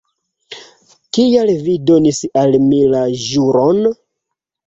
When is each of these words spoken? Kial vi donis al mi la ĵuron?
Kial 1.17 1.51
vi 1.67 1.75
donis 1.91 2.21
al 2.43 2.57
mi 2.69 2.79
la 2.95 3.03
ĵuron? 3.27 3.85